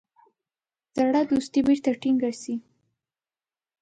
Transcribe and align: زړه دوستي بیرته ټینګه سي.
زړه 0.97 1.21
دوستي 1.29 1.59
بیرته 1.67 1.91
ټینګه 2.01 2.31
سي. 2.41 2.55